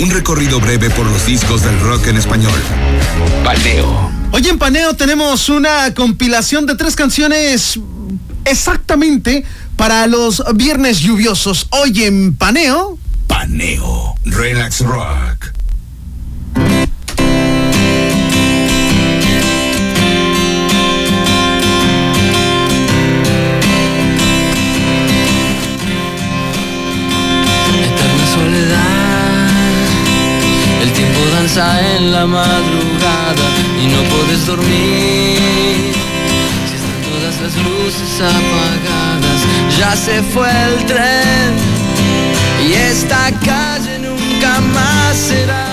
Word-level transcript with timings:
Un 0.00 0.10
recorrido 0.10 0.60
breve 0.60 0.88
por 0.88 1.04
los 1.04 1.26
discos 1.26 1.62
del 1.62 1.78
rock 1.80 2.06
en 2.06 2.16
español. 2.16 2.58
Paneo. 3.44 4.10
Hoy 4.32 4.48
en 4.48 4.58
Paneo 4.58 4.94
tenemos 4.94 5.50
una 5.50 5.92
compilación 5.92 6.64
de 6.64 6.74
tres 6.74 6.96
canciones 6.96 7.78
exactamente 8.46 9.44
para 9.76 10.06
los 10.06 10.42
viernes 10.54 11.00
lluviosos. 11.00 11.66
Hoy 11.68 12.04
en 12.04 12.34
Paneo. 12.34 12.96
Paneo. 13.26 14.14
Relax 14.24 14.80
Rock. 14.80 15.52
En 31.60 32.12
la 32.12 32.26
madrugada 32.26 33.46
y 33.82 33.86
no 33.88 34.02
puedes 34.04 34.46
dormir. 34.46 35.92
Si 36.66 36.74
están 36.74 37.00
todas 37.10 37.40
las 37.42 37.54
luces 37.56 38.20
apagadas, 38.20 39.40
ya 39.78 39.94
se 39.94 40.22
fue 40.22 40.48
el 40.48 40.86
tren 40.86 41.54
y 42.66 42.72
esta 42.72 43.30
calle 43.44 43.98
nunca 43.98 44.60
más 44.72 45.16
será 45.16 45.69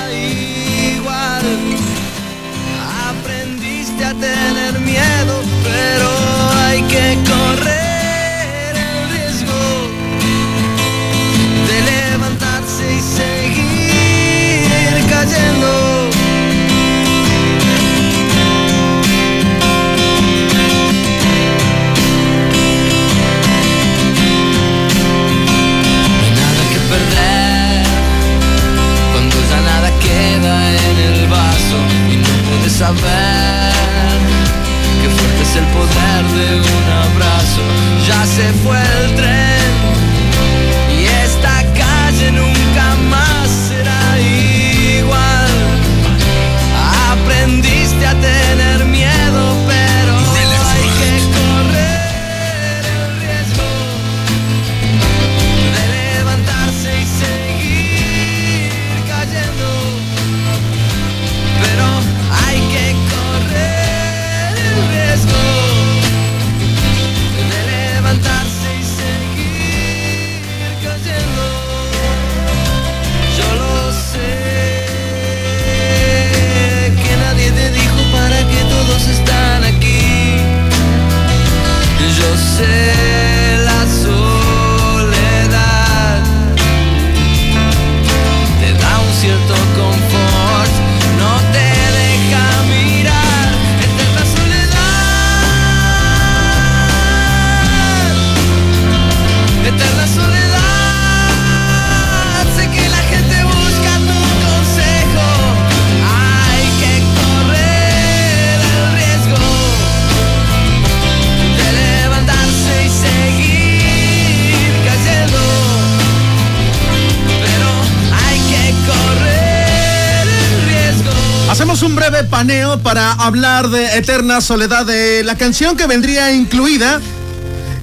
Hacemos 121.58 121.82
un 121.82 121.96
breve 121.96 122.24
paneo 122.24 122.78
para 122.84 123.14
hablar 123.14 123.70
de 123.70 123.98
Eterna 123.98 124.42
Soledad 124.42 124.86
de 124.86 125.24
la 125.24 125.36
canción 125.36 125.76
que 125.76 125.88
vendría 125.88 126.32
incluida 126.32 127.02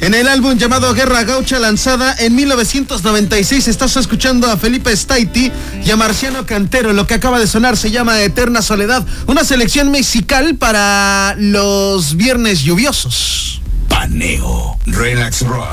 en 0.01 0.15
el 0.15 0.29
álbum 0.29 0.57
llamado 0.57 0.95
Guerra 0.95 1.25
Gaucha 1.25 1.59
lanzada 1.59 2.15
en 2.21 2.37
1996. 2.37 3.67
Estás 3.67 3.97
escuchando 3.97 4.49
a 4.49 4.57
Felipe 4.57 4.97
Staiti 4.97 5.51
y 5.85 5.91
a 5.91 5.97
Marciano 5.97 6.47
Cantero. 6.47 6.93
Lo 6.93 7.09
que 7.09 7.15
acaba 7.15 7.41
de 7.41 7.49
sonar 7.49 7.77
se 7.77 7.91
llama 7.91 8.23
Eterna 8.23 8.63
Soledad, 8.63 9.05
una 9.27 9.43
selección 9.43 9.89
musical 9.89 10.55
para 10.55 11.35
los 11.37 12.17
viernes 12.17 12.63
lluviosos. 12.63 13.61
Paneo. 13.89 14.79
Relax 14.87 15.41
Rock. 15.41 15.67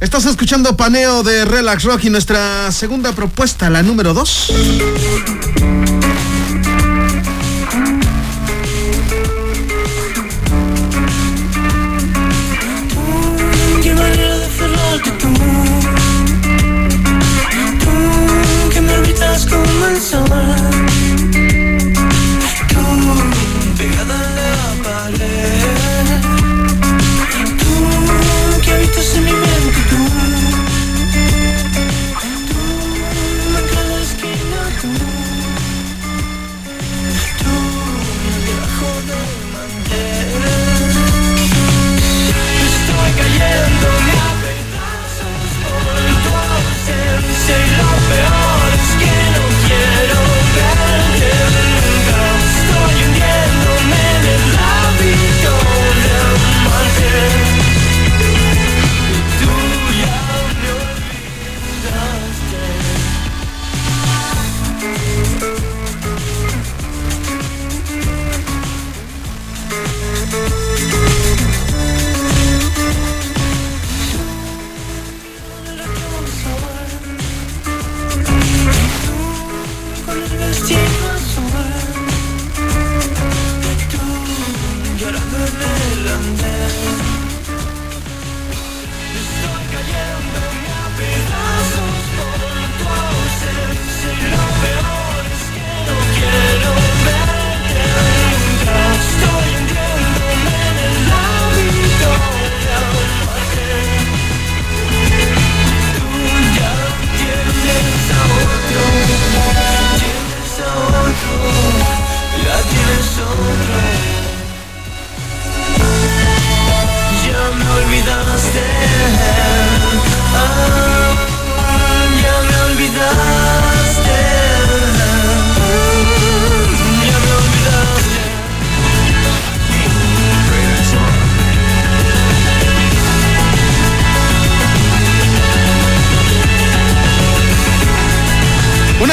Estás 0.00 0.26
escuchando 0.26 0.76
Paneo 0.76 1.22
de 1.22 1.46
Relax 1.46 1.84
Rock 1.84 2.04
y 2.04 2.10
nuestra 2.10 2.70
segunda 2.72 3.12
propuesta, 3.12 3.70
la 3.70 3.82
número 3.82 4.12
2. 4.12 4.52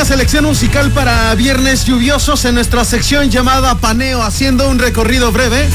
Selección 0.05 0.45
musical 0.45 0.91
para 0.91 1.33
viernes 1.33 1.83
lluviosos 1.85 2.45
en 2.45 2.53
nuestra 2.53 2.85
sección 2.85 3.31
llamada 3.31 3.73
Paneo, 3.73 4.21
haciendo 4.21 4.69
un 4.69 4.77
recorrido 4.77 5.31
breve 5.31 5.67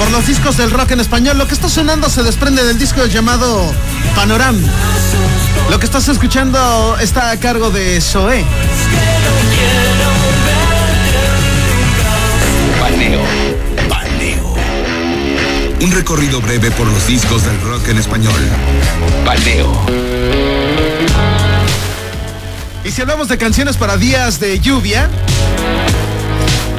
por 0.00 0.10
los 0.10 0.26
discos 0.26 0.56
del 0.56 0.72
rock 0.72 0.90
en 0.90 1.00
español. 1.00 1.38
Lo 1.38 1.46
que 1.46 1.54
está 1.54 1.68
sonando 1.68 2.10
se 2.10 2.24
desprende 2.24 2.64
del 2.64 2.76
disco 2.76 3.06
llamado 3.06 3.72
Panoram. 4.16 4.60
Lo 5.70 5.78
que 5.78 5.86
estás 5.86 6.08
escuchando 6.08 6.98
está 6.98 7.30
a 7.30 7.38
cargo 7.38 7.70
de 7.70 8.00
Zoé. 8.00 8.44
Paneo. 12.80 13.22
Paneo. 13.88 14.54
Un 15.82 15.92
recorrido 15.92 16.40
breve 16.40 16.72
por 16.72 16.88
los 16.88 17.06
discos 17.06 17.44
del 17.44 17.60
rock 17.60 17.90
en 17.90 17.98
español. 17.98 18.40
Paneo. 19.24 20.87
Y 22.88 22.90
si 22.90 23.02
hablamos 23.02 23.28
de 23.28 23.36
canciones 23.36 23.76
para 23.76 23.98
días 23.98 24.40
de 24.40 24.60
lluvia, 24.60 25.10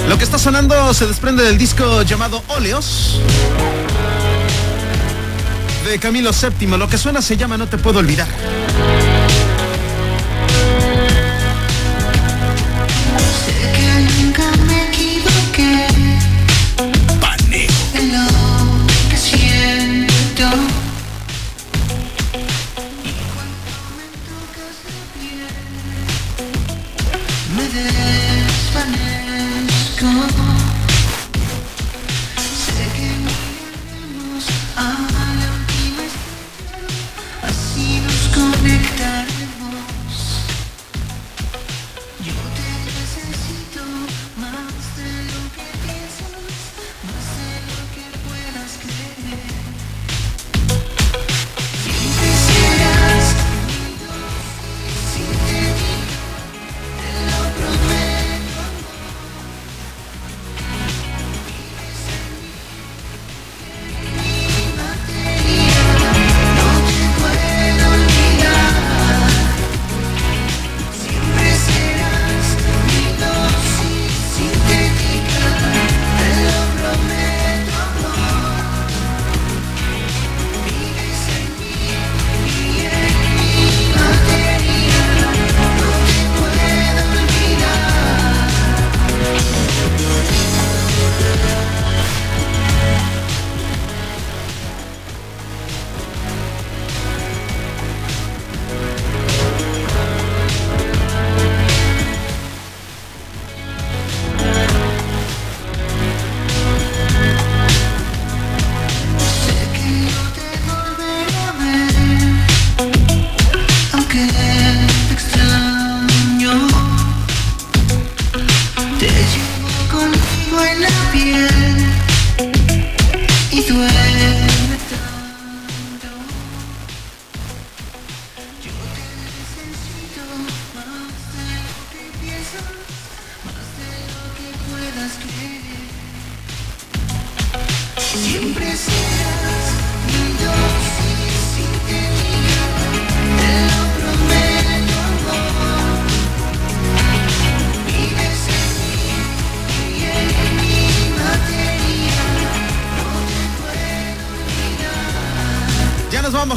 lo 0.08 0.18
que 0.18 0.24
está 0.24 0.40
sonando 0.40 0.92
se 0.96 1.06
desprende 1.06 1.44
del 1.44 1.60
disco 1.60 2.02
llamado 2.02 2.44
Óleos 2.48 3.22
de 5.86 6.00
Camilo 6.00 6.32
VII. 6.32 6.68
Lo 6.80 6.90
que 6.90 6.98
suena 6.98 7.22
se 7.22 7.38
llama 7.38 7.60
No 7.60 7.68
te 7.68 7.78
puedo 7.78 8.00
olvidar. 8.00 8.28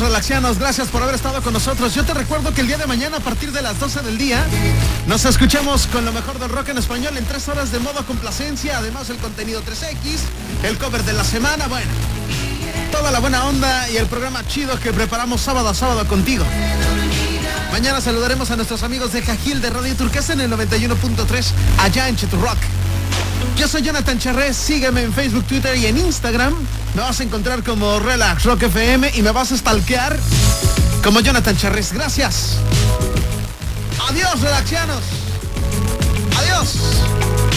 Relaxianos. 0.02 0.59
Gracias 0.59 0.88
por 0.88 1.02
haber 1.02 1.14
estado 1.14 1.40
con 1.42 1.52
nosotros. 1.52 1.94
Yo 1.94 2.04
te 2.04 2.12
recuerdo 2.12 2.52
que 2.52 2.61
el 2.61 2.66
día 2.66 2.76
de 2.76 2.87
mañana, 2.87 3.18
a 3.18 3.21
partir 3.21 3.52
de 3.52 3.62
las 3.62 3.78
12 3.78 4.02
del 4.02 4.18
día, 4.18 4.44
nos 5.06 5.25
escuchamos 5.25 5.87
con 5.87 6.04
lo 6.04 6.12
mejor 6.12 6.38
del 6.38 6.50
rock 6.50 6.71
en 6.71 6.78
español 6.78 7.16
en 7.16 7.25
tres 7.25 7.49
horas 7.49 7.73
de 7.73 7.78
modo 7.78 8.04
complacencia. 8.04 8.78
Además, 8.78 9.09
el 9.11 9.16
contenido 9.18 9.62
3X, 9.62 10.18
el 10.64 10.76
cover 10.78 11.04
de 11.04 11.12
la 11.12 11.25
semana. 11.25 11.68
Bueno, 11.68 11.90
toda 12.90 13.11
la 13.11 13.21
buena 13.21 13.44
onda 13.44 13.88
y 13.90 13.97
el 13.97 14.06
programa 14.06 14.47
chido 14.47 14.78
que 14.78 14.92
preparamos 14.92 15.40
sábado 15.40 15.68
a 15.68 15.75
sábado 15.75 16.06
contigo. 16.06 16.44
Mañana 17.71 18.00
saludaremos 18.00 18.50
a 18.50 18.56
nuestros 18.56 18.82
amigos 18.82 19.12
de 19.12 19.23
Jajil 19.23 19.62
de 19.62 19.71
Radio 19.71 19.97
Turquesa 19.97 20.32
en 20.35 20.42
el 20.42 20.50
91.3 20.50 21.52
allá 21.78 22.09
en 22.09 22.16
Cheturrock. 22.16 22.59
Yo 23.56 23.68
soy 23.68 23.82
Jonathan 23.82 24.18
Charrés, 24.18 24.56
sígueme 24.56 25.02
en 25.02 25.12
Facebook, 25.12 25.44
Twitter 25.44 25.76
y 25.76 25.87
en 25.87 25.99
Instagram. 25.99 26.54
Me 26.94 27.02
vas 27.02 27.21
a 27.21 27.23
encontrar 27.23 27.62
como 27.62 28.00
Relax 28.00 28.44
Rock 28.44 28.64
FM 28.64 29.12
y 29.14 29.23
me 29.23 29.30
vas 29.30 29.52
a 29.52 29.56
stalkear 29.56 30.18
como 31.02 31.21
Jonathan 31.21 31.56
Charrés. 31.56 31.92
Gracias. 31.92 32.56
Adiós, 34.09 34.40
relaxianos. 34.40 35.02
Adiós. 36.38 37.51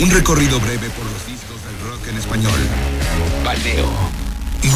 Un 0.00 0.10
recorrido 0.10 0.58
breve 0.60 0.88
por 0.90 1.04
los 1.04 1.26
discos 1.26 1.62
del 1.64 1.78
rock 1.88 2.08
en 2.08 2.16
español. 2.16 2.58
Paneo. 3.44 3.90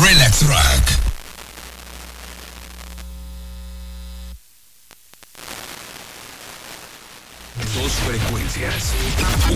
Relax 0.02 0.42
Rock. 0.46 0.90
Dos 7.74 7.92
frecuencias. 8.06 8.92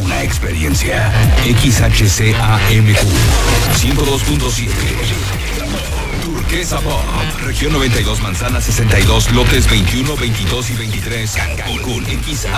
Una 0.03 0.23
experiencia. 0.23 1.13
XHCAMQ 1.45 2.97
102.7. 3.77 6.10
Pop. 6.51 7.05
Región 7.45 7.73
92, 7.73 8.21
Manzana 8.23 8.61
62, 8.61 9.31
lotes 9.31 9.71
21, 9.71 10.17
22 10.17 10.71
y 10.71 10.75
23. 10.75 11.33
Cancún. 11.57 12.05
XHPTLM 12.05 12.51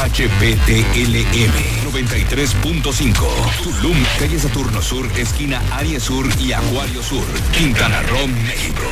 93.5. 1.92 3.62
Tulum, 3.62 3.96
calle 4.18 4.38
Saturno 4.38 4.80
Sur, 4.80 5.06
esquina 5.18 5.60
Aries 5.72 6.02
Sur 6.04 6.26
y 6.40 6.54
Acuario 6.54 7.02
Sur. 7.02 7.26
Quintana 7.52 8.00
Roo, 8.04 8.26
México. 8.28 8.82